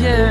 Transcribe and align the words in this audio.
yeah. 0.00 0.29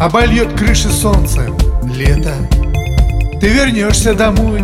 Обольет 0.00 0.56
крыши 0.56 0.90
солнцем 0.90 1.58
лето. 1.92 2.32
Ты 3.40 3.48
вернешься 3.48 4.14
домой, 4.14 4.62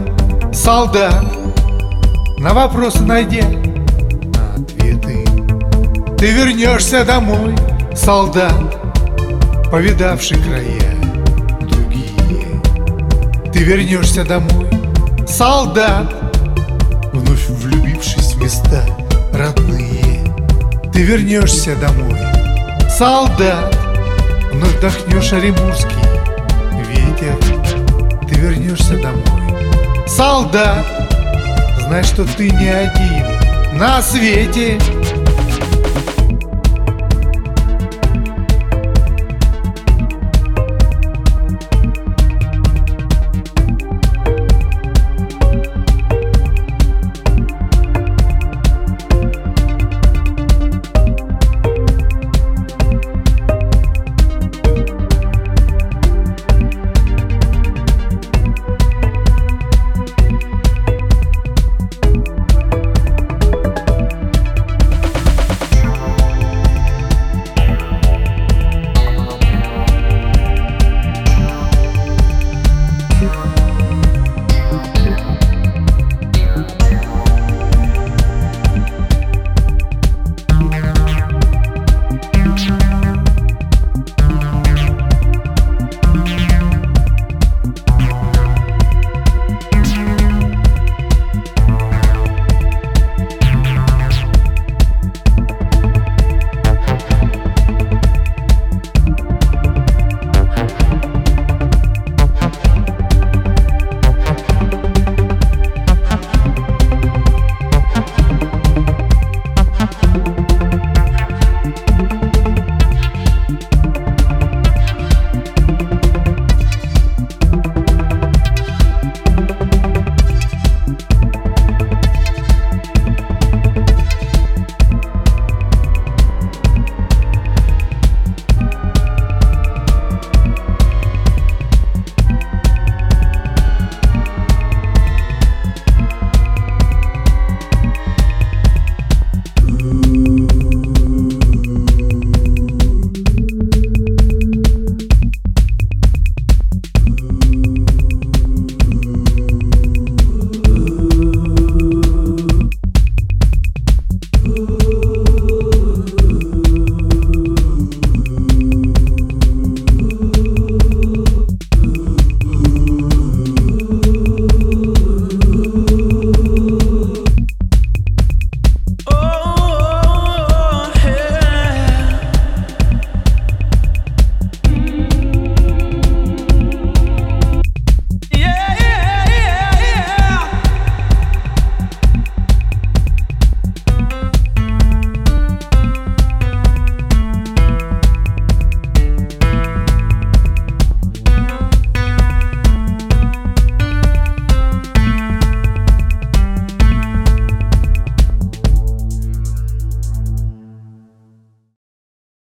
солдат. 0.53 1.25
На 2.39 2.55
вопросы 2.55 3.03
найди. 3.03 3.43
Ответы. 4.57 5.25
Ты 6.17 6.31
вернешься 6.31 7.05
домой, 7.05 7.57
солдат 7.97 8.55
Повидавший 9.73 10.39
края 10.41 10.95
другие. 11.63 12.63
Ты 13.53 13.59
вернешься 13.65 14.25
домой, 14.25 14.69
солдат 15.27 16.15
Вновь 17.13 17.49
влюбившись 17.49 18.35
в 18.35 18.41
места 18.41 18.85
родные. 19.33 20.33
Ты 20.93 21.03
вернешься 21.03 21.75
домой, 21.75 22.21
солдат 22.89 23.84
Вновь 24.55 24.77
вдохнешь 24.77 25.33
оренбургский 25.33 25.97
ветер 26.89 27.37
Ты 28.29 28.35
вернешься 28.37 28.97
домой. 28.97 30.07
Солдат 30.07 30.87
Знай, 31.81 32.03
что 32.05 32.25
ты 32.25 32.49
не 32.51 32.69
один 32.69 33.79
на 33.79 34.01
свете 34.01 34.79